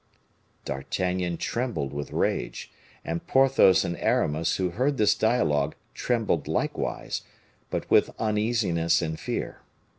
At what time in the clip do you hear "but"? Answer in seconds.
7.69-7.87